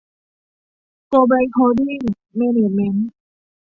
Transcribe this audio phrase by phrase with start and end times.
[1.07, 2.01] โกลเบล็ก โฮลดิ้ง
[2.35, 3.07] แมนเนจเม้นท์